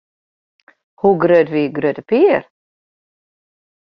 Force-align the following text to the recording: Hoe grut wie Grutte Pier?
Hoe 0.99 1.17
grut 1.23 1.49
wie 1.53 1.73
Grutte 1.77 2.03
Pier? 2.09 2.43